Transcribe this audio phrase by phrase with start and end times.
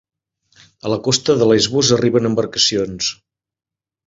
[0.89, 3.13] A la costa de Lesbos arriben embarcacions